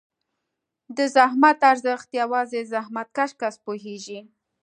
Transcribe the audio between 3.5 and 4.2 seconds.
پوهېږي.